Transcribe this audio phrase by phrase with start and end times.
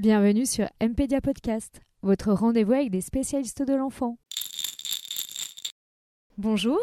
[0.00, 4.16] Bienvenue sur MPedia Podcast, votre rendez-vous avec des spécialistes de l'enfant.
[6.38, 6.78] Bonjour,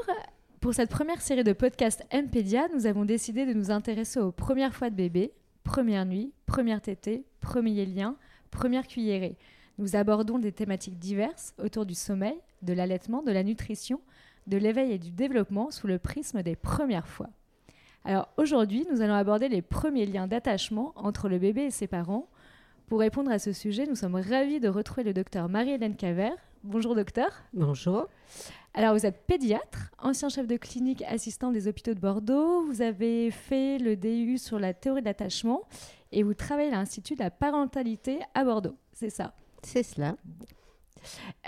[0.59, 4.75] pour cette première série de podcasts MPedia, nous avons décidé de nous intéresser aux premières
[4.75, 5.33] fois de bébé,
[5.63, 8.17] première nuit, première tétée, premier lien,
[8.51, 9.35] première cuillerée.
[9.79, 13.99] Nous abordons des thématiques diverses autour du sommeil, de l'allaitement, de la nutrition,
[14.45, 17.31] de l'éveil et du développement sous le prisme des premières fois.
[18.05, 22.29] Alors aujourd'hui, nous allons aborder les premiers liens d'attachement entre le bébé et ses parents.
[22.87, 26.37] Pour répondre à ce sujet, nous sommes ravis de retrouver le docteur Marie-Hélène Cavert.
[26.63, 27.29] Bonjour docteur.
[27.53, 28.07] Bonjour.
[28.73, 32.63] Alors vous êtes pédiatre, ancien chef de clinique assistant des hôpitaux de Bordeaux.
[32.65, 35.63] Vous avez fait le DU sur la théorie de l'attachement
[36.13, 38.75] et vous travaillez à l'Institut de la parentalité à Bordeaux.
[38.93, 39.33] C'est ça
[39.63, 40.15] C'est cela.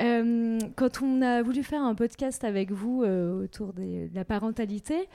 [0.02, 4.24] Euh, quand on a voulu faire un podcast avec vous euh, autour des- de la
[4.24, 5.10] parentalité,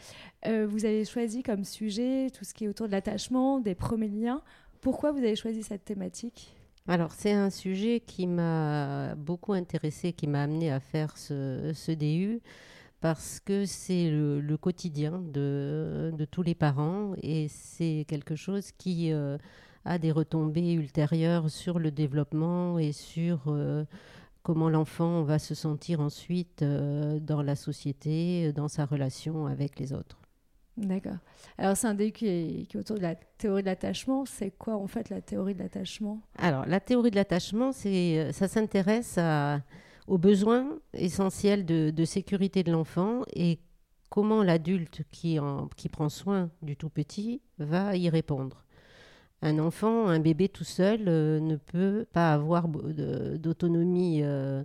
[0.47, 4.09] euh, vous avez choisi comme sujet tout ce qui est autour de l'attachement, des premiers
[4.09, 4.43] liens.
[4.85, 6.55] Pourquoi vous avez choisi cette thématique?
[6.87, 11.91] Alors, c'est un sujet qui m'a beaucoup intéressé, qui m'a amené à faire ce, ce
[11.91, 12.43] DU,
[13.01, 19.11] parce que c'est le, quotidien de, de tous les parents et c'est quelque chose qui
[19.11, 19.39] euh,
[19.87, 23.87] a des retombées ultérieures sur le développement et sur euh,
[24.43, 29.95] comment l'enfant va se sentir ensuite euh, dans la société, dans sa relation avec les
[29.95, 30.24] autres.
[30.77, 31.19] D'accord.
[31.57, 34.25] Alors c'est un DU qui est, autour de la théorie de l'attachement.
[34.27, 36.21] C'est quoi en fait la théorie de l'attachement?
[36.37, 39.19] Alors, la théorie de l'attachement, c'est, ça s'intéresse
[40.09, 43.61] aux besoins essentiels de, sécurité de l'enfant et
[44.11, 45.39] comment l'adulte qui,
[45.77, 48.65] qui prend soin du tout petit va y répondre.
[49.43, 54.65] Un enfant, un bébé tout seul euh, ne peut pas avoir d'autonomie, euh,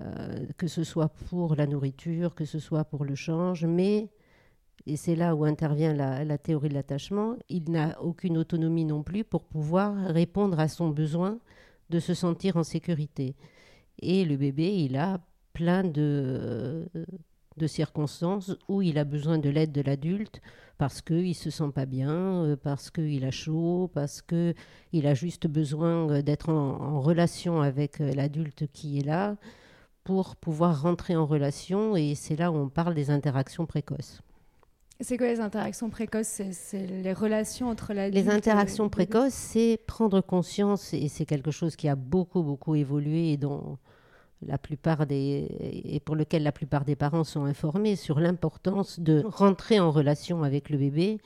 [0.00, 4.08] euh, que ce soit pour la nourriture, que ce soit pour le change, mais,
[4.86, 9.24] et c'est là où intervient la, théorie de l'attachement, il n'a aucune autonomie non plus
[9.24, 11.38] pour pouvoir répondre à son besoin
[11.90, 13.34] de se sentir en sécurité.
[14.00, 15.20] Et le bébé, il a
[15.52, 16.88] plein de,
[17.56, 20.40] de circonstances où il a besoin de l'aide de l'adulte
[20.78, 25.14] parce qu'il ne se sent pas bien, euh, parce qu'il a chaud, parce qu'il a
[25.14, 29.36] juste besoin euh, d'être en, en relation avec euh, l'adulte qui est là
[30.04, 31.96] pour pouvoir rentrer en relation.
[31.96, 34.20] Et c'est là où on parle des interactions précoces.
[35.00, 36.40] C'est quoi les interactions précoces?
[36.52, 41.76] C'est- les relations entre l'adulte Les interactions précoces, c'est prendre conscience, et c'est quelque chose
[41.76, 43.76] qui a beaucoup, beaucoup évolué et dont
[44.44, 45.48] la plupart des,
[45.84, 50.42] et pour lequel la plupart des parents sont informés sur l'importance de rentrer en relation
[50.42, 51.18] avec le bébé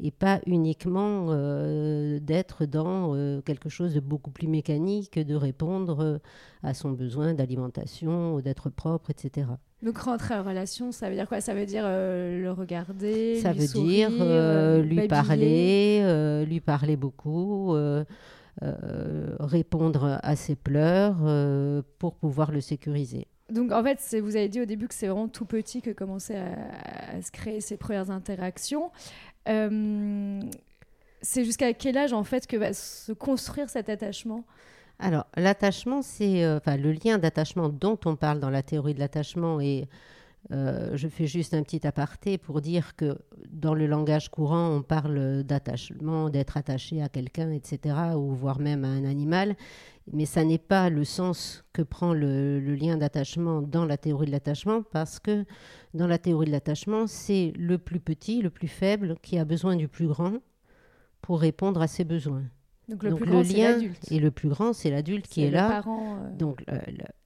[0.00, 6.04] et pas uniquement euh, d'être dans euh, quelque chose de beaucoup plus mécanique, de répondre
[6.04, 6.18] euh,
[6.62, 9.46] à son besoin d'alimentation, d'être propre, etc.
[9.82, 11.40] Donc rentrer en relation, ça veut dire quoi?
[11.40, 15.08] Ça veut dire euh, le regarder, Ça lui veut sourire, dire lui babiller?
[15.08, 17.74] parler, lui parler beaucoup,
[18.62, 23.26] euh, répondre à ses pleurs euh, pour pouvoir le sécuriser.
[23.50, 26.38] Donc en fait, vous avez dit au début que c'est vraiment tout petit que commençaient
[26.38, 28.90] à, à se créer ces premières interactions.
[29.48, 30.40] Euh,
[31.22, 34.44] c'est jusqu'à quel âge en fait que va se construire cet attachement?
[34.98, 39.60] Alors, l'attachement, c'est enfin le lien d'attachement dont on parle dans la théorie de l'attachement
[39.60, 39.88] et
[40.50, 43.18] euh, je fais juste un petit aparté pour dire que
[43.50, 48.84] dans le langage courant, on parle d'attachement, d'être attaché à quelqu'un, etc., ou voire même
[48.84, 49.56] à un animal,
[50.10, 54.26] mais ça n'est pas le sens que prend le, le lien d'attachement dans la théorie
[54.26, 55.44] de l'attachement, parce que
[55.92, 59.76] dans la théorie de l'attachement, c'est le plus petit, le plus faible, qui a besoin
[59.76, 60.38] du plus grand
[61.20, 62.44] pour répondre à ses besoins.
[62.88, 65.42] Donc le Donc plus le grand, c'est lien et le plus grand, c'est l'adulte qui
[65.42, 65.68] est là.
[65.68, 66.78] parent, euh, Donc, euh,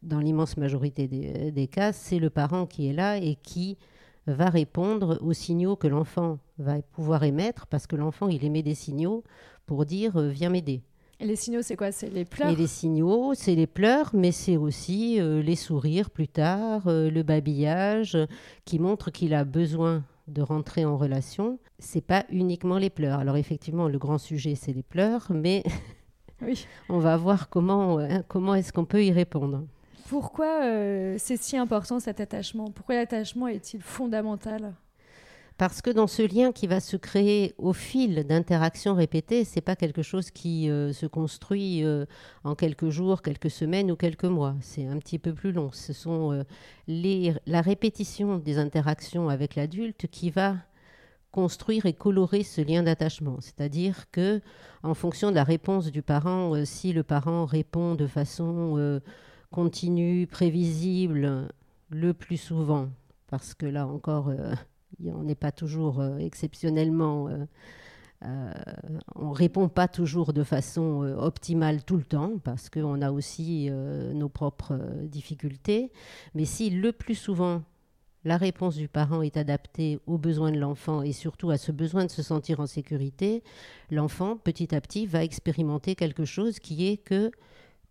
[0.03, 3.79] dans l'immense majorité des, des cas, c'est le parent qui est là et qui
[4.27, 8.75] va répondre aux signaux que l'enfant va pouvoir émettre, parce que l'enfant, il émet des
[8.75, 9.25] signaux
[9.67, 10.83] pour dire euh, viens m'aider.
[11.21, 11.93] Et les signaux, c'est quoi?
[11.93, 12.51] C'est les pleurs?
[12.51, 17.11] Et les signaux, c'est les pleurs, mais c'est aussi euh, les sourires plus tard, euh,
[17.11, 18.19] le babillage,
[18.65, 21.59] qui montre qu'il a besoin de rentrer en relation.
[21.79, 23.19] C'est pas uniquement les pleurs.
[23.19, 25.63] Alors effectivement, le grand sujet, c'est les pleurs, mais
[26.43, 26.67] Oui.
[26.89, 29.65] on va voir comment, euh, comment est-ce qu'on peut y répondre.
[30.09, 32.71] Pourquoi euh, c'est si important cet attachement?
[32.71, 34.75] Pourquoi l'attachement est-il fondamental?
[35.63, 39.77] Parce que dans ce lien qui va se créer au fil d'interactions répétées, c'est pas
[39.77, 42.05] quelque chose qui euh, se construit euh,
[42.43, 44.57] en quelques jours, quelques semaines ou quelques mois.
[44.61, 45.71] C'est un petit peu plus long.
[45.71, 50.57] Ce sont euh, la répétition des interactions avec l'adulte qui va
[51.31, 53.37] construire et colorer ce lien d'attachement.
[53.41, 54.41] C'est-à-dire que,
[54.83, 59.01] en fonction de la réponse du parent, si le parent répond de façon
[59.53, 61.47] continue, prévisible,
[61.89, 62.89] le plus souvent,
[63.29, 64.33] parce que là encore,
[65.07, 67.45] on n'est pas toujours euh, exceptionnellement euh,
[68.25, 68.53] euh,
[69.17, 73.69] on répond pas toujours de façon optimale tout le temps parce qu'on a aussi
[74.15, 74.79] nos propres
[75.09, 75.91] difficultés.
[76.37, 77.63] Mais si le plus souvent
[78.25, 82.05] la réponse du parent est adaptée aux besoins de l'enfant et surtout à ce besoin
[82.05, 83.43] de se sentir en sécurité,
[83.91, 87.33] l'enfant petit à petit va expérimenter quelque chose qui est que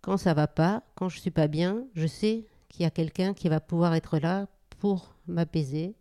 [0.02, 3.34] quand ça va pas, quand je suis pas bien, je sais qu'il y a quelqu'un
[3.34, 4.48] qui va pouvoir être là
[4.80, 5.96] pour m'apaiser,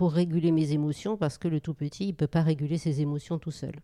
[0.00, 3.38] pour réguler mes émotions parce que le tout petit, il peut pas réguler ses émotions
[3.38, 3.74] tout seul.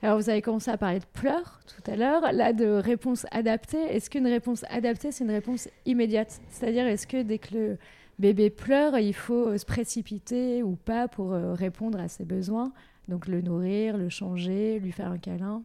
[0.00, 3.76] Alors, vous avez commencé à parler de pleurs tout à l'heure, là de réponse adaptée.
[3.76, 6.40] Est-ce qu'une réponse adaptée, c'est une réponse immédiate?
[6.48, 7.78] C'est-à-dire, est-ce que dès que le
[8.18, 12.72] bébé pleure, il faut se précipiter ou pas pour euh, répondre à ses besoins?
[13.08, 15.62] Donc, le nourrir, le changer, lui faire un câlin?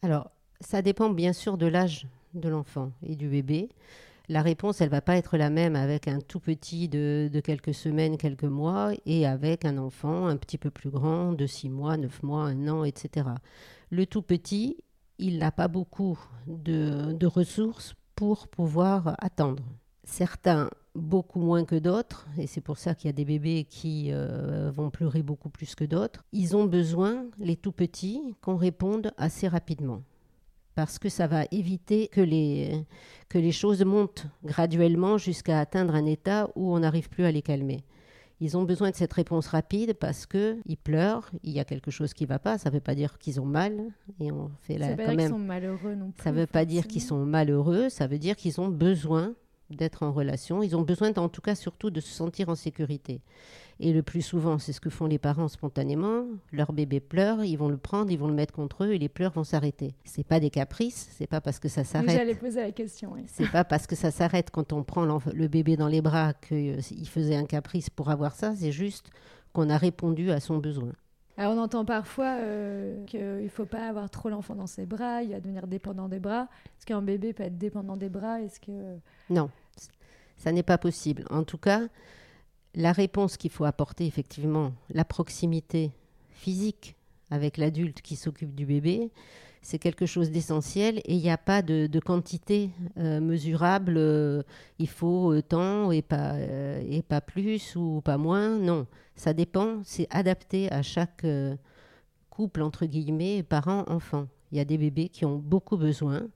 [0.00, 0.30] Alors,
[0.62, 3.68] ça dépend bien sûr de l'âge de l'enfant et du bébé
[4.28, 8.16] la réponse, elle va pas être la même avec un tout petit de, quelques semaines,
[8.16, 12.22] quelques mois, et avec un enfant un petit peu plus grand, de six mois, neuf
[12.22, 13.28] mois, un an, etc.
[13.90, 14.78] Le tout petit,
[15.18, 19.62] il n'a pas beaucoup de, ressources pour pouvoir attendre.
[20.04, 24.10] Certains beaucoup moins que d'autres, et c'est pour ça qu'il y a des bébés qui
[24.10, 29.12] euh, vont pleurer beaucoup plus que d'autres, ils ont besoin, les tout petits, qu'on réponde
[29.16, 30.02] assez rapidement
[30.74, 32.84] parce que ça va éviter que les,
[33.28, 37.42] que les choses montent graduellement jusqu'à atteindre un état où on n'arrive plus à les
[37.42, 37.84] calmer.
[38.40, 42.12] Ils ont besoin de cette réponse rapide parce qu'ils pleurent, il y a quelque chose
[42.12, 42.58] qui ne va pas.
[42.58, 43.72] Ça ne veut pas dire qu'ils ont mal.
[44.18, 46.22] Et on fait ça veut dire sont malheureux non plus.
[46.22, 49.34] Ça ne veut pas dire qu'ils sont malheureux, ça veut dire qu'ils ont besoin
[49.70, 50.62] d'être en relation.
[50.62, 53.20] Ils ont besoin, en tout cas, surtout de se sentir en sécurité.
[53.80, 56.26] Et le plus souvent, c'est ce que font les parents spontanément.
[56.52, 59.08] Leur bébé pleure, ils vont le prendre, ils vont le mettre contre eux et les
[59.08, 59.94] pleurs vont s'arrêter.
[60.04, 62.10] C'est pas des caprices, c'est pas parce que ça s'arrête.
[62.10, 63.12] J'allais poser la question.
[63.14, 63.22] Oui.
[63.26, 67.08] C'est pas parce que ça s'arrête quand on prend le bébé dans les bras qu'il
[67.08, 68.54] faisait un caprice pour avoir ça.
[68.54, 69.10] C'est juste
[69.52, 70.92] qu'on a répondu à son besoin.
[71.36, 75.22] Alors on entend parfois euh, qu'il ne faut pas avoir trop l'enfant dans ses bras,
[75.22, 76.48] il va devenir dépendant des bras.
[76.78, 78.40] Est-ce qu'un bébé peut être dépendant des bras?
[78.40, 78.98] Est-ce que
[79.30, 79.50] non,
[80.36, 81.24] ça n'est pas possible.
[81.30, 81.80] En tout cas,
[82.74, 85.92] la réponse qu'il faut apporter, effectivement, la proximité
[86.30, 86.96] physique
[87.30, 89.10] avec l'adulte qui s'occupe du bébé,
[89.64, 94.42] c'est quelque chose d'essentiel et il n'y a pas de, quantité euh, mesurable, euh,
[94.78, 98.58] il faut euh, tant et pas, et pas plus ou pas moins.
[98.58, 98.86] Non,
[99.16, 101.26] ça dépend, c'est adapté à chaque
[102.28, 104.28] couple, entre guillemets, parents-enfants.
[104.52, 106.26] Il y a des bébés qui ont beaucoup besoin,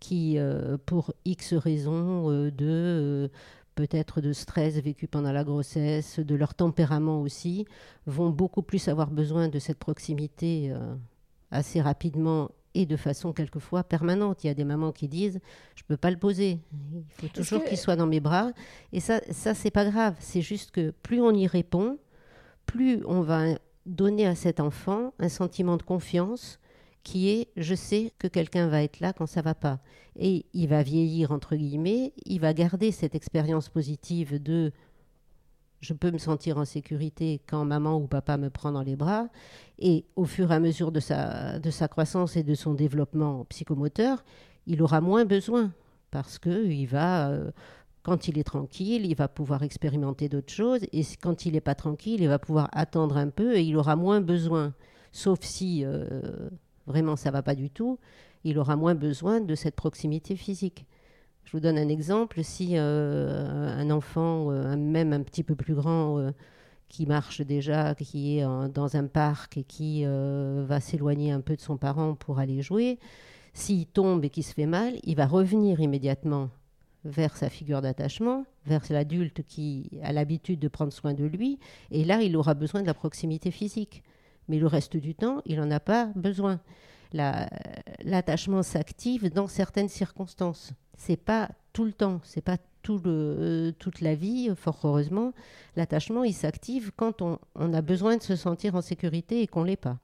[0.00, 0.36] qui,
[0.84, 3.30] pour X raisons de
[3.74, 7.66] peut-être de stress vécu pendant la grossesse, de leur tempérament aussi,
[8.06, 10.94] vont beaucoup plus avoir besoin de cette proximité euh,
[11.50, 14.44] assez rapidement et de façon quelquefois permanente.
[14.44, 15.40] Il y a des mamans qui disent
[15.74, 18.50] je ne peux pas le poser, il faut toujours qu'il soit dans mes bras.
[18.92, 20.16] Et ça, ça c'est pas grave.
[20.18, 21.98] C'est juste que plus on y répond,
[22.66, 26.58] plus on va donner à cet enfant un sentiment de confiance
[27.04, 29.78] qui est je sais que quelqu'un va être là quand ça va pas.
[30.16, 34.72] Et il va vieillir, entre guillemets, il va garder cette expérience positive de
[35.80, 39.28] je peux me sentir en sécurité quand maman ou papa me prend dans les bras.
[39.78, 43.44] Et au fur et à mesure de sa, de sa croissance et de son développement
[43.50, 44.24] psychomoteur,
[44.66, 45.72] il aura moins besoin
[46.10, 47.50] parce que il va, euh,
[48.02, 50.80] quand il est tranquille, il va pouvoir expérimenter d'autres choses.
[50.92, 53.94] Et quand il n'est pas tranquille, il va pouvoir attendre un peu et il aura
[53.94, 54.72] moins besoin.
[55.12, 56.48] Sauf si euh,
[56.86, 57.98] vraiment ça va pas du tout,
[58.44, 60.86] il aura moins besoin de cette proximité physique.
[61.44, 62.42] Je vous donne un exemple.
[62.42, 66.30] Si euh, un enfant, euh, même un petit peu plus grand, euh,
[66.88, 71.60] qui marche déjà, qui est dans un parc et qui va s'éloigner un peu de
[71.60, 73.00] son parent pour aller jouer,
[73.52, 76.50] s'il tombe et qu'il se fait mal, il va revenir immédiatement
[77.04, 81.58] vers sa figure d'attachement, vers l'adulte qui a l'habitude de prendre soin de lui,
[81.90, 84.04] et là, il aura besoin de la proximité physique
[84.48, 86.60] mais le reste du temps, il n'en a pas besoin.
[87.12, 90.72] L'attachement s'active dans certaines circonstances.
[90.96, 92.58] C'est pas tout le temps, c'est pas
[92.90, 95.32] euh, toute la vie, fort heureusement.
[95.76, 99.64] L'attachement, il s'active quand on, on, a besoin de se sentir en sécurité et qu'on
[99.64, 99.98] l'est pas.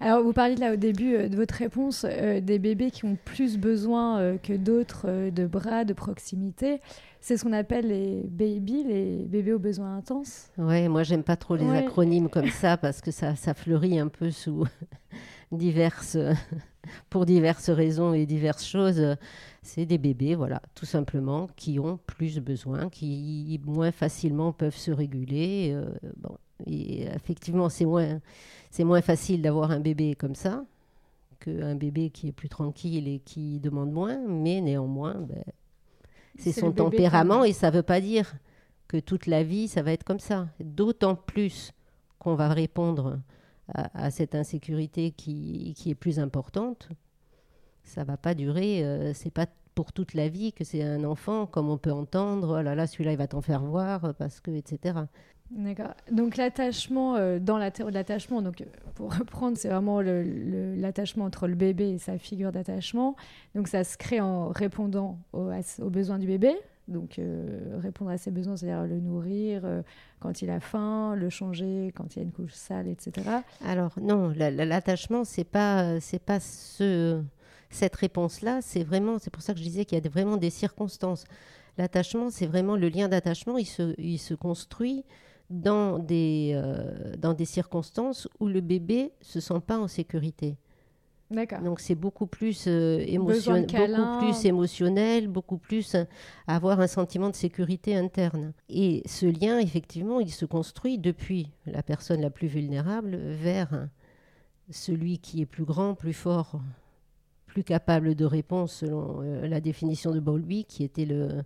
[0.00, 3.16] Alors, vous parliez là au début euh, de votre réponse euh, des bébés qui ont
[3.24, 6.80] plus besoin euh, que d'autres de bras, de proximité.
[7.20, 10.52] C'est ce qu'on appelle les baby, les bébés aux besoins intenses.
[10.56, 14.06] Oui, moi, j'aime pas trop les acronymes comme ça parce que ça, ça fleurit un
[14.06, 14.66] peu sous
[15.52, 16.16] diverses,
[17.10, 19.16] pour diverses raisons et diverses choses.
[19.62, 24.92] C'est des bébés, voilà, tout simplement, qui ont plus besoin, qui moins facilement peuvent se
[24.92, 25.76] réguler.
[26.18, 28.20] bon, et effectivement, c'est moins
[28.70, 30.64] c'est moins facile d'avoir un bébé comme ça
[31.40, 35.44] qu'un bébé qui est plus tranquille et qui demande moins, mais néanmoins, ben,
[36.38, 38.34] c'est son tempérament et ça ne veut pas dire
[38.86, 40.48] que toute la vie, ça va être comme ça.
[40.60, 41.72] D'autant plus
[42.18, 43.20] qu'on va répondre
[43.74, 46.88] à, cette insécurité qui, qui, est plus importante,
[47.84, 48.84] ça va pas durer.
[48.84, 52.58] Euh, c'est pas pour toute la vie que c'est un enfant, comme on peut entendre.
[52.58, 55.00] Oh là là, celui-là, il va t'en faire voir parce que, etc.
[55.50, 55.94] D'accord.
[56.12, 58.62] Donc l'attachement, euh, dans la l'attachement, donc
[58.94, 63.16] pour reprendre, c'est vraiment l'attachement entre le bébé et sa figure d'attachement.
[63.54, 65.50] Donc ça se crée en répondant aux,
[65.90, 66.54] besoins du bébé.
[66.86, 69.82] Donc euh, répondre à ses besoins, c'est-à-dire le nourrir euh,
[70.20, 73.26] quand il a faim, le changer quand il y a une couche sale, etc.
[73.64, 77.22] Alors non, l'attachement, c'est pas, c'est pas ce,
[77.70, 78.60] cette réponse-là.
[78.62, 81.24] C'est vraiment, c'est pour ça que je disais qu'il y a vraiment des circonstances.
[81.76, 83.58] L'attachement, c'est vraiment le lien d'attachement.
[83.58, 85.04] Il se, il se construit
[85.50, 90.56] dans des, euh, dans des circonstances où le bébé se sent pas en sécurité.
[91.62, 96.04] Donc c'est beaucoup plus euh, émotionnel, beaucoup plus émotionnel, beaucoup plus euh,
[96.46, 98.54] avoir un sentiment de sécurité interne.
[98.70, 103.88] Et ce lien, effectivement, il se construit depuis la personne la plus vulnérable vers
[104.70, 106.62] celui qui est plus grand, plus fort,
[107.44, 111.42] plus capable de réponse selon la définition de Bowlby, qui était le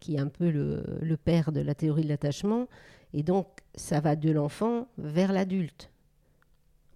[0.00, 2.66] qui est un peu le, le père de la théorie de l'attachement,
[3.14, 5.90] et donc, ça va de l'enfant vers l'adulte.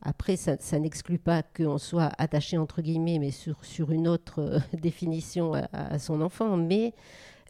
[0.02, 4.58] Après, ça, n'exclut pas qu'on soit attaché, entre guillemets, mais sur, sur une autre euh,
[4.72, 6.56] définition à, son enfant.
[6.56, 6.94] Mais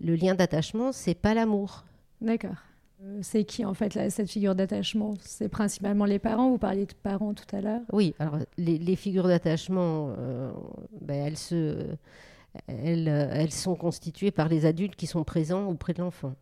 [0.01, 1.85] le lien d'attachement, c'est pas l'amour.
[2.21, 2.57] D'accord.
[3.03, 5.15] Euh, c'est qui, en fait, cette figure d'attachement?
[5.21, 6.49] C'est principalement les parents?
[6.49, 10.51] Vous parliez de parents tout à l'heure Oui, alors les, figures d'attachement, euh,
[11.03, 11.85] ben, elles, se,
[12.69, 16.33] elles, elles sont constituées par les adultes qui sont présents auprès de l'enfant.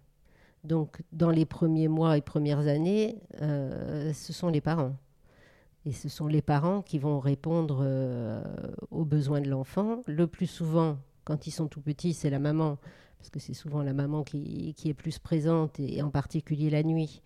[0.64, 4.97] Donc, dans les premiers mois et premières années, euh, ce sont les parents.
[5.85, 8.42] Et ce sont les parents qui vont répondre euh,
[8.90, 10.02] aux besoins de l'enfant.
[10.06, 12.78] Le plus souvent, quand ils sont tout petits, c'est la maman,
[13.18, 16.83] parce que c'est souvent la maman qui, qui, est plus présente, et en particulier la
[16.83, 17.21] nuit.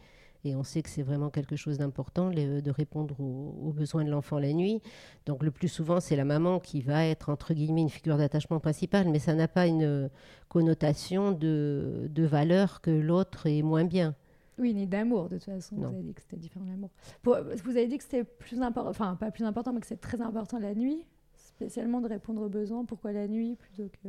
[0.44, 4.38] Et on sait que c'est vraiment quelque chose d'important de répondre aux, besoins de l'enfant
[4.38, 4.80] la nuit.
[5.26, 8.60] Donc le plus souvent, c'est la maman qui va être, entre guillemets, une figure d'attachement
[8.60, 10.10] principale, mais ça n'a pas une
[10.48, 14.14] connotation de, de valeur que l'autre est moins bien.
[14.58, 15.76] Oui, ni d'amour, de toute façon.
[15.76, 16.90] Vous avez dit que c'était différent de l'amour.
[17.22, 20.20] Vous avez dit que c'était plus important, enfin, pas plus important, mais que c'est très
[20.20, 21.04] important la nuit,
[21.36, 22.84] spécialement de répondre aux besoins.
[22.84, 24.08] Pourquoi la nuit plutôt que.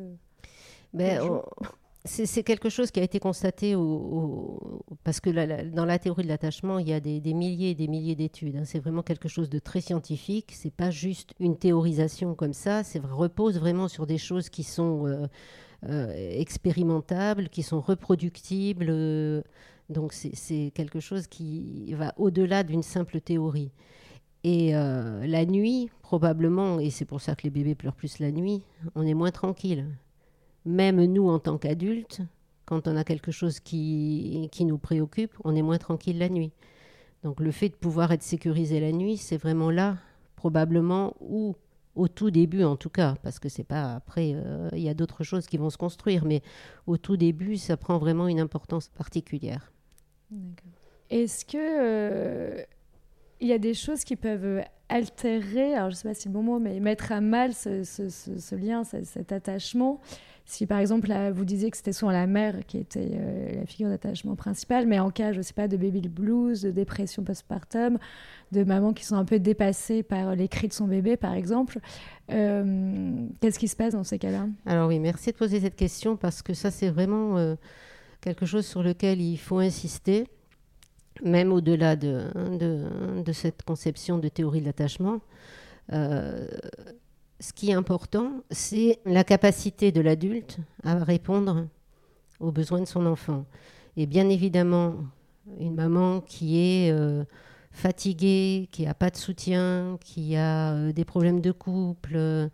[0.93, 1.21] Ben,
[2.05, 3.75] c'est quelque chose qui a été constaté
[5.03, 5.29] parce que
[5.69, 8.55] dans la théorie de l'attachement, il y a des, milliers et des milliers d'études.
[8.55, 8.63] Hein.
[8.63, 10.53] C'est vraiment quelque chose de très scientifique.
[10.53, 12.83] C'est pas juste une théorisation comme ça.
[12.85, 15.27] C'est repose vraiment sur des choses qui sont euh,
[15.89, 18.87] euh, expérimentables, qui sont reproductibles.
[18.89, 19.41] Euh.
[19.89, 23.71] donc c'est quelque chose qui va au-delà d'une simple théorie.
[24.45, 28.63] Et la nuit, probablement, et c'est pour ça que les bébés pleurent plus la nuit,
[28.95, 29.85] on est moins tranquille
[30.65, 32.21] même nous en tant qu'adultes,
[32.65, 36.51] quand on a quelque chose qui, qui nous préoccupe, on est moins tranquille la nuit.
[37.23, 39.97] Donc le fait de pouvoir être sécurisé la nuit, c'est vraiment là,
[40.35, 41.55] probablement, ou
[41.95, 44.93] au tout début en tout cas, parce que c'est pas après, euh, il y a
[44.93, 46.41] d'autres choses qui vont se construire, mais
[46.87, 49.73] au tout début, ça prend vraiment une importance particulière.
[51.09, 52.63] Est-ce que euh,
[53.39, 56.33] il y a des choses qui peuvent altérer, alors je sais pas si c'est le
[56.33, 59.99] bon mot, mais mettre à mal ce, ce, lien, cet attachement
[60.49, 63.87] si par exemple, vous disiez que c'était souvent la mère qui était euh, la figure
[63.87, 67.99] d'attachement principale, mais en cas, je ne sais pas, de baby blues, de dépression postpartum,
[68.51, 71.77] de mamans qui sont un peu dépassées par les cris de son bébé, par exemple,
[72.31, 74.47] euh, qu'est-ce qui se passe dans ces cas-là?
[74.65, 77.55] Alors oui, merci de poser cette question parce que ça, c'est vraiment euh,
[78.19, 80.27] quelque chose sur lequel il faut insister,
[81.23, 82.23] même au-delà de,
[82.57, 85.21] de, de, cette conception de théorie de l'attachement
[87.39, 91.67] ce qui est important, c'est la capacité de l'adulte à répondre
[92.39, 93.45] aux besoins de son enfant.
[93.97, 94.95] Et bien évidemment,
[95.59, 97.23] une maman qui est euh,
[97.71, 102.49] fatiguée, qui n'a pas de soutien, qui a euh, des problèmes de couple,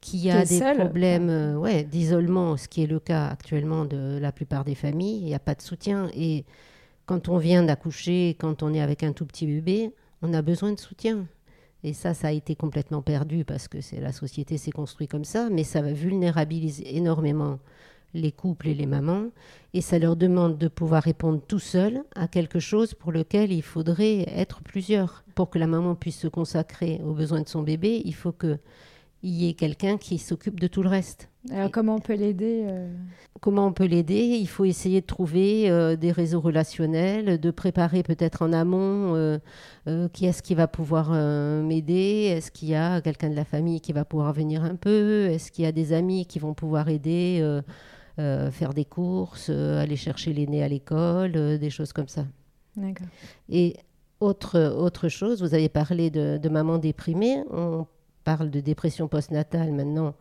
[0.00, 4.32] qui a des problèmes euh, ouais, d'isolement, ce qui est le cas actuellement de la
[4.32, 6.08] plupart des familles, il n'y a pas de soutien.
[6.14, 6.44] Et
[7.06, 10.72] quand on vient d'accoucher, quand on est avec un tout petit bébé, on a besoin
[10.72, 11.26] de soutien.
[11.84, 15.48] Et ça, ça a été complètement perdu parce que la société s'est construite comme ça,
[15.50, 17.58] mais ça va vulnérabiliser énormément
[18.14, 19.26] les couples et les mamans,
[19.74, 23.62] et ça leur demande de pouvoir répondre tout seul à quelque chose pour lequel il
[23.62, 25.22] faudrait être plusieurs.
[25.34, 28.58] Pour que la maman puisse se consacrer aux besoins de son bébé, il faut que
[29.22, 31.28] il y ait quelqu'un qui s'occupe de tout le reste.
[31.50, 32.92] Alors comment on peut l'aider euh?
[33.40, 34.38] Comment on peut l'aider?
[34.40, 39.38] Il faut essayer de trouver euh, des réseaux relationnels, de préparer peut-être en amont euh,
[40.12, 41.10] qui est-ce qui va pouvoir
[41.62, 42.32] m'aider?
[42.36, 45.26] Est-ce qu'il y a quelqu'un de la famille qui va pouvoir venir un peu?
[45.26, 47.60] Est-ce qu'il y a des amis qui vont pouvoir aider
[48.16, 52.26] faire des courses, aller chercher l'aîné à l'école, des choses comme ça?
[52.74, 53.06] D'accord.
[53.48, 53.76] Et
[54.18, 57.44] autre, autre chose, vous avez parlé de, de maman déprimée.
[57.50, 57.86] On
[58.26, 60.14] parle de dépression postnatale maintenant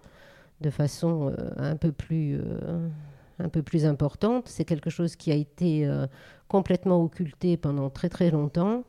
[0.62, 2.88] de façon euh, un, peu plus, euh,
[3.40, 4.48] un peu plus importante.
[4.48, 6.06] C'est quelque chose qui a été euh,
[6.48, 8.84] complètement occulté pendant très très longtemps,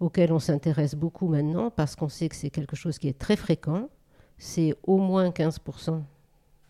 [0.00, 3.36] auquel on s'intéresse beaucoup maintenant parce qu'on sait que c'est quelque chose qui est très
[3.36, 3.88] fréquent.
[4.36, 6.02] C'est au moins 15%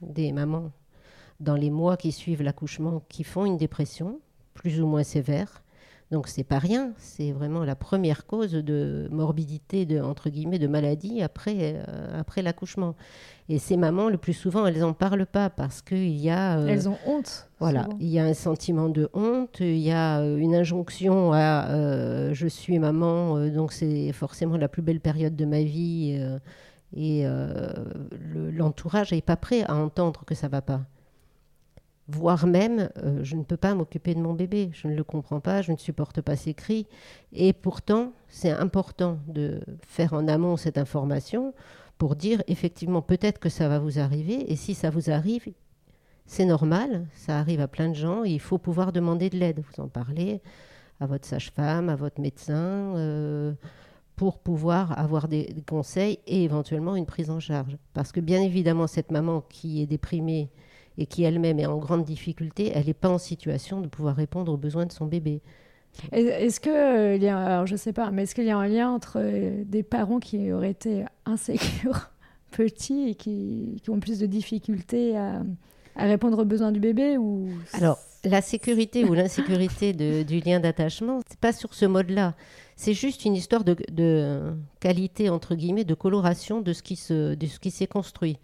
[0.00, 0.70] des mamans
[1.40, 4.20] dans les mois qui suivent l'accouchement qui font une dépression,
[4.54, 5.64] plus ou moins sévère.
[6.10, 10.66] Donc c'est pas rien, c'est vraiment la première cause de morbidité, de, entre guillemets, de
[10.66, 12.96] maladie après, euh, après l'accouchement.
[13.50, 16.60] Et ces mamans, le plus souvent, elles n'en parlent pas parce qu'il y a...
[16.60, 17.48] Euh, elles ont honte.
[17.60, 22.32] Voilà, il y a un sentiment de honte, il y a euh, une injonction à
[22.32, 26.18] je suis maman, donc c'est forcément la plus belle période de ma vie.
[26.96, 27.26] et
[28.52, 30.80] l'entourage n'est pas prêt à entendre que ça va pas
[32.08, 35.40] voire même euh, je ne peux pas m'occuper de mon bébé, je ne le comprends
[35.40, 36.86] pas, je ne supporte pas ses cris.
[37.32, 41.54] Et pourtant, c'est important de faire en amont cette information
[41.98, 45.52] pour dire effectivement peut-être que ça va vous arriver, et si ça vous arrive,
[46.26, 49.82] c'est normal, ça arrive à plein de gens, il faut pouvoir demander de l'aide, vous
[49.82, 50.40] en parlez
[51.00, 52.96] à votre sage-femme, à votre médecin.
[52.96, 53.52] Euh,
[54.16, 57.76] pour pouvoir avoir des, des conseils et éventuellement une prise en charge.
[57.94, 60.50] Parce que bien évidemment, cette maman qui est déprimée,
[60.98, 64.52] et qui elle-même est en grande difficulté, elle n'est pas en situation de pouvoir répondre
[64.52, 65.40] aux besoins de son bébé.
[66.12, 68.58] Est-ce que euh, il y a, alors je sais pas, mais est-ce qu'il y a
[68.58, 72.10] un lien entre euh, des parents qui auraient été insécures
[72.50, 75.42] petits et qui, qui, ont plus de difficultés à,
[75.96, 81.20] à, répondre aux besoins du bébé ou Alors la sécurité ou l'insécurité du lien d'attachement,
[81.28, 82.34] c'est pas sur ce mode-là.
[82.76, 87.34] C'est juste une histoire de, de, qualité entre guillemets, de coloration de ce qui se,
[87.34, 88.38] de ce qui s'est construit.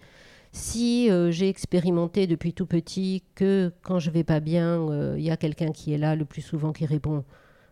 [0.55, 5.19] Si euh, j'ai expérimenté depuis tout petit que quand je vais pas bien, il euh,
[5.19, 7.25] y a quelqu'un qui est là le plus souvent qui répond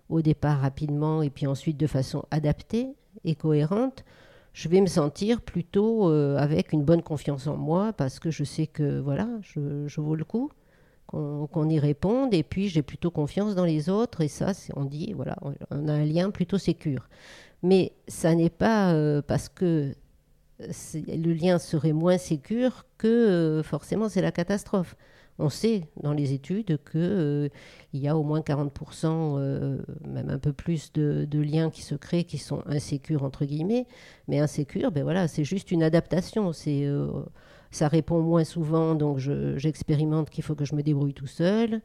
[0.08, 2.88] au départ rapidement et puis ensuite de façon adaptée
[3.22, 4.04] et cohérente,
[4.52, 8.42] je vais me sentir plutôt euh, avec une bonne confiance en moi parce que je
[8.42, 10.50] sais que voilà, je, je le coup
[11.06, 15.12] qu'on y réponde et puis j'ai plutôt confiance dans les autres et ça, on dit
[15.12, 15.36] voilà,
[15.71, 17.08] on a un lien plutôt sécure.
[17.62, 18.92] Mais ça n'est pas
[19.28, 19.95] parce que
[21.08, 24.96] le lien serait moins sécur que euh, forcément c'est la catastrophe.
[25.38, 27.48] On sait dans les études qu'il euh,
[27.94, 29.06] y a au moins 40%,
[29.38, 33.86] euh, même un peu plus de, liens qui se créent qui sont insécures, entre guillemets.
[34.28, 36.52] Mais insécures, ben voilà, c'est juste une adaptation.
[36.52, 36.86] C'est,
[37.70, 39.18] ça répond moins souvent, donc
[39.56, 41.80] j'expérimente qu'il faut que je me débrouille tout seul,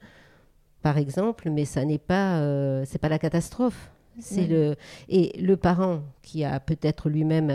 [0.81, 2.41] par exemple, mais ça n'est pas,
[2.85, 3.91] c'est pas la catastrophe.
[4.19, 4.75] C'est le
[5.10, 7.51] et le parent qui a peut-être lui-même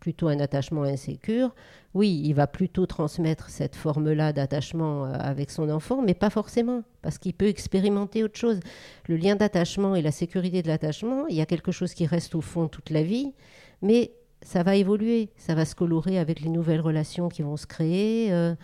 [0.00, 1.52] plutôt un attachement insécure,
[1.96, 6.82] oui, il va plutôt transmettre cette forme-là d'attachement euh, avec son enfant, mais pas forcément,
[7.00, 8.60] parce qu'il peut expérimenter autre chose.
[9.08, 12.34] Le lien d'attachement et la sécurité de l'attachement, il y a quelque chose qui reste
[12.34, 13.32] au fond toute la vie,
[13.80, 17.66] mais ça va évoluer, ça va se colorer avec les nouvelles relations qui vont se
[17.66, 18.30] créer.
[18.30, 18.54] Euh,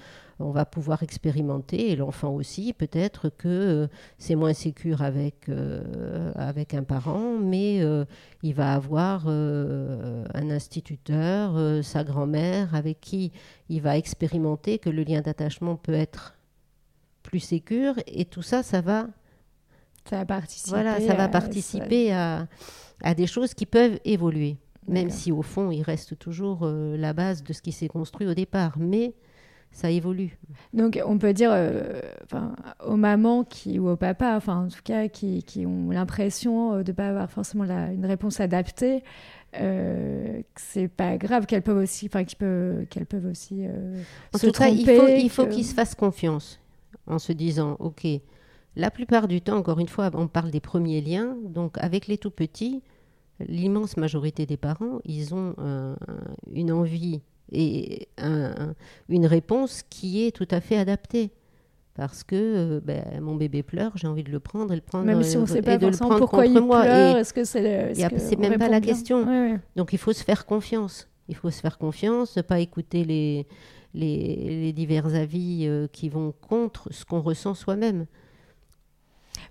[0.43, 3.87] on va pouvoir expérimenter, et l'enfant aussi, peut-être que euh,
[4.19, 8.05] c'est moins sécure avec, euh, avec un parent, mais euh,
[8.43, 13.33] il va avoir un instituteur, sa grand-mère, avec qui
[13.69, 16.35] il va expérimenter que le lien d'attachement peut être
[17.23, 19.07] plus sécure, et tout ça, ça va...
[20.11, 22.49] Ça va participer, voilà, ça va participer à,
[23.03, 24.57] à des choses qui peuvent évoluer
[24.89, 28.35] même si au fond il reste toujours la base de ce qui s'est construit au
[28.35, 28.73] départ.
[28.79, 29.15] Mais
[29.73, 30.39] ça évolue.
[30.75, 32.01] Donc on peut dire euh,
[32.85, 36.83] aux mamans qui, ou aux papas, enfin en tout cas qui, qui ont l'impression euh,
[36.83, 39.03] de ne pas avoir forcément la, une réponse adaptée,
[39.57, 44.03] euh, c'est pas grave qu'elles peuvent aussi, enfin qu'elles peuvent, qu'elles peuvent aussi euh,
[44.35, 46.61] en se tout cas, il faut, il faut qu'ils se fassent confiance
[47.07, 48.07] en se disant ok.
[48.75, 51.37] La plupart du temps, encore une fois, on parle des premiers liens.
[51.45, 52.83] Donc, avec les tout petits,
[53.39, 55.55] l'immense majorité des parents, ils ont
[56.51, 58.09] une envie et
[59.09, 61.33] une réponse qui est tout à fait adaptée.
[61.95, 65.05] Parce que euh, ben, mon bébé pleure, j'ai envie de le prendre et le prendre
[65.05, 66.83] Même si on ne sait pas forcément pourquoi il moi.
[66.83, 69.59] pleure, est-ce que c'est C'est même pas la question.
[69.77, 71.09] Donc il faut se faire confiance.
[71.29, 73.47] Il faut se faire confiance, ne pas écouter les,
[73.95, 78.07] les, divers avis euh, qui vont contre ce qu'on ressent soi-même.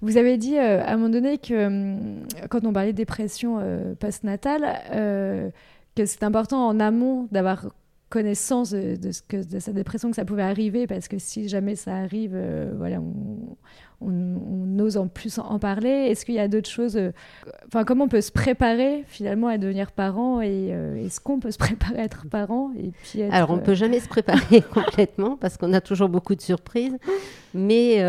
[0.01, 3.59] Vous avez dit euh, à un moment donné que hum, quand on parlait de dépression
[3.99, 5.51] postnatale,
[5.95, 7.67] que c'est important en amont d'avoir
[8.11, 11.75] connaissance de, ce que, de cette dépression que ça pouvait arriver parce que si jamais
[11.75, 12.97] ça arrive, euh, voilà,
[14.01, 17.11] on, ose en plus en parler Est-ce qu'il y a d'autres choses euh,
[17.67, 21.51] Enfin, comment on peut se préparer finalement à devenir parent Et euh, est-ce qu'on peut
[21.51, 25.37] se préparer à être parent et puis Alors, on ne peut jamais se préparer complètement
[25.37, 26.97] parce qu'on a toujours beaucoup de surprises.
[27.53, 28.03] Mais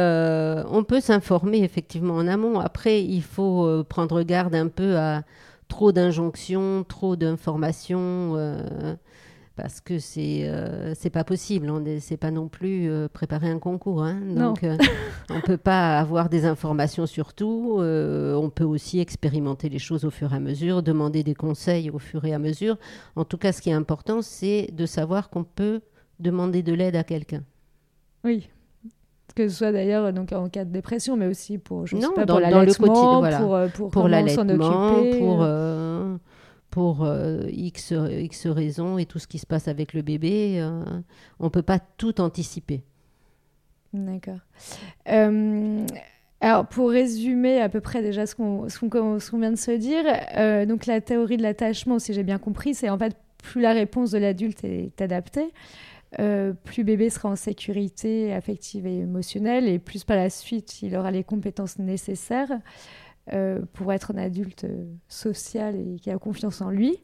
[0.69, 2.59] on peut s'informer effectivement en amont.
[2.59, 5.23] Après, il faut prendre garde un peu à
[5.69, 8.37] trop d'injonctions, trop d'informations
[9.57, 11.71] parce que c'est euh, c'est pas possible.
[11.71, 14.03] On c'est pas non plus euh, préparer un concours.
[14.03, 14.21] Hein.
[14.35, 14.77] Donc, euh,
[15.31, 17.79] on peut pas avoir des informations sur tout.
[17.79, 21.99] on peut aussi expérimenter les choses au fur et à mesure, demander des conseils au
[21.99, 22.77] fur et à mesure.
[23.17, 25.81] En tout cas, ce qui est important, c'est de savoir qu'on peut
[26.21, 27.43] demander de l'aide à quelqu'un.
[28.25, 28.49] Oui.
[29.35, 32.15] Que ce soit d'ailleurs donc en cas de dépression, mais aussi pour je non, sais
[32.15, 33.39] pas, dans, pour l'allaitement, voilà.
[33.39, 35.43] pour, pour, pour l'allaitement, pour
[36.73, 40.59] pour euh, X, X raisons et tout ce qui se passe avec le bébé.
[40.59, 40.83] Euh,
[41.39, 42.83] on ne peut pas tout anticiper.
[43.93, 44.39] D'accord.
[45.11, 45.87] Euh,
[46.41, 50.87] alors, pour résumer à peu près déjà ce qu'on qu vient de se dire, donc
[50.87, 54.19] la théorie de l'attachement, si j'ai bien compris, c'est en fait plus la réponse de
[54.19, 55.53] l'adulte est adaptée,
[56.17, 61.11] plus bébé sera en sécurité affective et émotionnelle, et plus par la suite il aura
[61.11, 62.59] les compétences nécessaires.
[63.33, 66.97] Euh, pour être un adulte euh, social et qui a confiance en lui.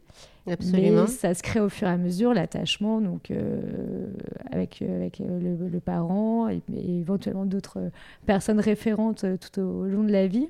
[0.51, 1.03] Absolument.
[1.03, 4.09] Mais ça se crée au fur et à mesure, l'attachement donc euh,
[4.51, 7.93] avec, avec le, parent et, éventuellement d'autres
[8.27, 10.49] personnes référentes tout au, long de la vie.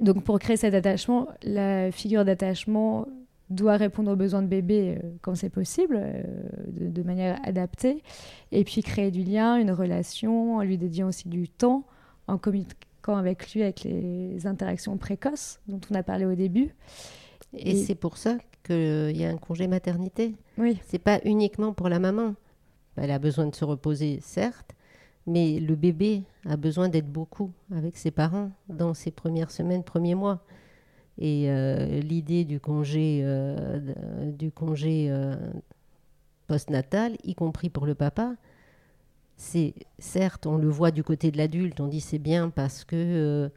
[0.00, 3.08] donc pour créer cet attachement, la figure d'attachement
[3.50, 6.00] doit répondre aux besoins de bébé quand c'est possible,
[6.68, 8.04] de, de, manière adaptée,
[8.52, 11.84] et puis créer du lien, une relation, en lui dédiant aussi du temps,
[12.28, 12.76] en communiquant
[13.12, 16.74] avec lui, avec les interactions précoces dont on a parlé au début.
[17.52, 20.34] Et, c'est pour ça qu'il y a un congé maternité.
[20.58, 20.78] Oui.
[20.86, 22.34] C'est pas uniquement pour la maman.
[22.96, 24.74] Elle a besoin de se reposer, certes,
[25.26, 30.14] mais le bébé a besoin d'être beaucoup avec ses parents dans ses premières semaines, premiers
[30.14, 30.42] mois.
[31.18, 33.80] Et euh, l'idée du congé, euh,
[34.32, 35.36] du congé euh,
[36.46, 38.34] postnatal, y compris pour le papa,
[39.36, 42.96] c'est certes, on le voit du côté de l'adulte, on dit c'est bien parce que
[42.96, 43.48] euh,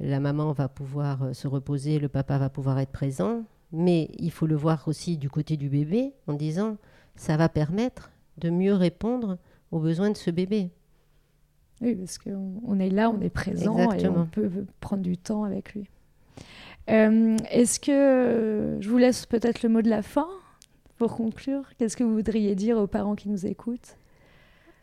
[0.00, 4.30] la maman va pouvoir euh, se reposer, le papa va pouvoir être présent, mais il
[4.30, 6.76] faut le voir aussi du côté du bébé en disant
[7.16, 9.38] ça va permettre de mieux répondre
[9.72, 10.70] aux besoins de ce bébé.
[11.80, 15.74] Oui, parce qu'on est là, on est présent et on peut prendre du temps avec
[15.74, 15.88] lui.
[16.88, 20.28] Euh, est-ce que je vous laisse peut-être le mot de la fin
[20.96, 23.96] pour conclure Qu'est-ce que vous voudriez dire aux parents qui nous écoutent?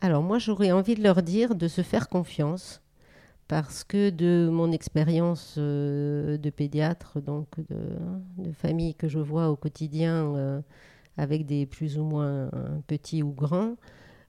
[0.04, 2.82] Alors moi, j'aurais envie de leur dire de se faire confiance
[3.48, 9.56] parce que de mon expérience euh, de pédiatre, donc de, famille que je vois au
[9.56, 10.62] quotidien euh,
[11.16, 12.52] avec des plus ou moins
[12.86, 13.78] petits ou grands,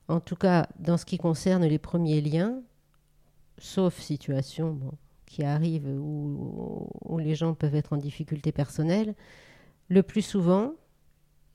[0.06, 2.62] en tout cas dans ce qui concerne les premiers liens,
[3.58, 4.78] sauf situation
[5.26, 9.16] qui arrive où les gens peuvent être en difficulté personnelle,
[9.88, 10.74] le plus souvent,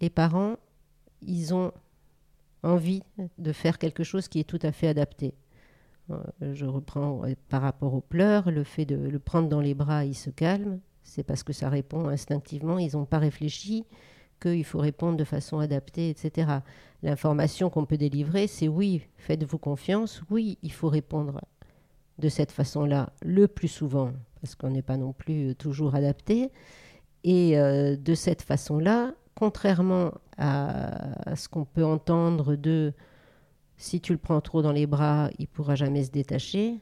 [0.01, 0.57] les parents,
[1.21, 1.71] ils ont
[2.63, 3.03] envie
[3.37, 5.33] de faire quelque chose qui est tout à fait adapté.
[6.11, 6.17] Euh,
[6.53, 10.15] je reprends par rapport aux pleurs, le fait de le prendre dans les bras, il
[10.15, 13.85] se calme, c'est parce que ça répond instinctivement, ils n'ont pas réfléchi
[14.41, 16.59] qu'il faut répondre de façon adaptée, etc.
[17.03, 21.41] L'information qu'on peut délivrer, c'est oui, faites-vous confiance, oui, il faut répondre
[22.19, 26.51] de cette façon-là le plus souvent, parce qu'on n'est pas non plus toujours adapté,
[27.23, 32.93] et euh, de cette façon-là, contrairement à, ce qu'on peut entendre de
[33.77, 36.81] si tu le prends trop dans les bras, il pourra jamais se détacher,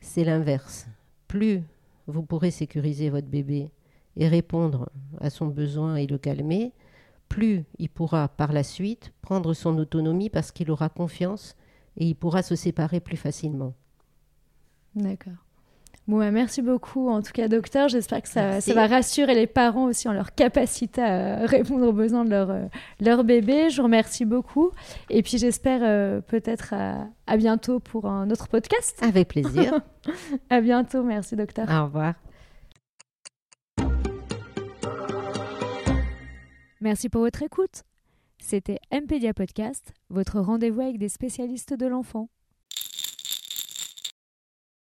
[0.00, 0.86] c'est l'inverse.
[1.28, 1.62] Plus
[2.06, 3.70] vous pourrez sécuriser votre bébé
[4.16, 6.72] et répondre à son besoin et le calmer,
[7.28, 11.54] plus il pourra par la suite prendre son autonomie parce qu'il aura confiance
[11.98, 13.74] et il pourra se séparer plus facilement.
[14.94, 15.44] D'accord.
[16.08, 17.88] Bon, bah, merci beaucoup, en tout cas, docteur.
[17.88, 21.92] J'espère que ça, ça, va rassurer les parents aussi en leur capacité à répondre aux
[21.92, 22.64] besoins de leur, euh,
[23.00, 23.70] leur bébé.
[23.70, 24.72] Je vous remercie beaucoup.
[25.10, 28.98] Et puis, j'espère euh, peut-être à, à, bientôt pour un autre podcast.
[29.00, 29.80] Avec plaisir.
[30.50, 31.04] à bientôt.
[31.04, 31.68] Merci, docteur.
[31.70, 32.14] Au revoir.
[36.80, 37.84] Merci pour votre écoute.
[38.40, 42.28] C'était MPedia Podcast, votre rendez-vous avec des spécialistes de l'enfant.